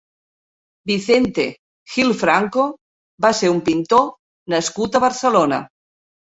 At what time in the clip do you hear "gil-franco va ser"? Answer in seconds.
1.97-3.53